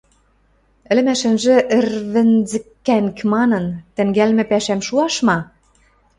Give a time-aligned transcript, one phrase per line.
[0.91, 3.65] ӹлӹмӓш ӹнжӹ ӹрвӹнзӹкӓнг манын,
[3.95, 5.37] тӹнгӓлмӹ пӓшӓм шуаш ма?